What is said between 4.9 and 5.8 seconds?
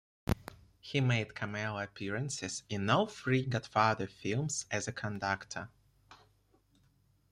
conductor.